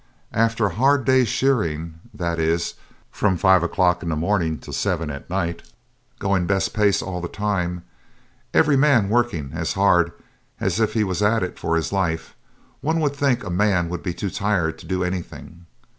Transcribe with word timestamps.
After 0.33 0.65
a 0.65 0.73
hard 0.73 1.05
day's 1.05 1.27
shearing 1.27 1.99
that 2.11 2.39
is, 2.39 2.73
from 3.11 3.37
five 3.37 3.61
o'clock 3.61 4.01
in 4.01 4.09
the 4.09 4.15
morning 4.15 4.57
to 4.61 4.73
seven 4.73 5.11
at 5.11 5.29
night, 5.29 5.61
going 6.17 6.47
best 6.47 6.73
pace 6.73 7.03
all 7.03 7.21
the 7.21 7.27
time, 7.27 7.83
every 8.51 8.75
man 8.75 9.09
working 9.09 9.51
as 9.53 9.73
hard 9.73 10.11
as 10.59 10.79
if 10.79 10.93
he 10.93 11.03
was 11.03 11.21
at 11.21 11.43
it 11.43 11.59
for 11.59 11.75
his 11.75 11.93
life 11.93 12.33
one 12.79 12.99
would 12.99 13.15
think 13.15 13.43
a 13.43 13.51
man 13.51 13.89
would 13.89 14.01
be 14.01 14.11
too 14.15 14.31
tired 14.31 14.79
to 14.79 14.87
do 14.87 15.03
anything. 15.03 15.67